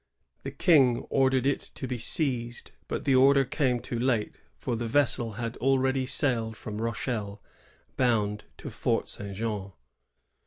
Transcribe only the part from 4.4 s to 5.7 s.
for the vessel had